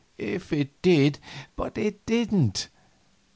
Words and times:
If 0.17 0.51
it 0.51 0.81
did 0.81 1.19
But 1.55 1.77
it 1.77 2.07
didn't. 2.07 2.69